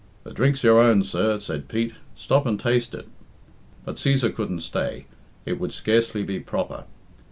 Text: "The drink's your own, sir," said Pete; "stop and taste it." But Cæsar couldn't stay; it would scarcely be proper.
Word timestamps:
"The 0.23 0.31
drink's 0.33 0.63
your 0.63 0.79
own, 0.79 1.03
sir," 1.03 1.37
said 1.39 1.67
Pete; 1.67 1.93
"stop 2.15 2.47
and 2.47 2.59
taste 2.59 2.95
it." 2.95 3.07
But 3.85 3.97
Cæsar 3.97 4.33
couldn't 4.33 4.61
stay; 4.61 5.05
it 5.45 5.59
would 5.59 5.73
scarcely 5.73 6.23
be 6.23 6.39
proper. 6.39 6.85